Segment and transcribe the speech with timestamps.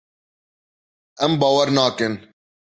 [1.25, 2.13] Em bawer nakin.